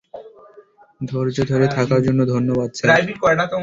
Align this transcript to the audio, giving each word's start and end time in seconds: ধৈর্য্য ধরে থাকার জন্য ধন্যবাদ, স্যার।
ধৈর্য্য 1.01 1.43
ধরে 1.51 1.65
থাকার 1.75 2.01
জন্য 2.07 2.19
ধন্যবাদ, 2.33 2.69
স্যার। 2.77 2.89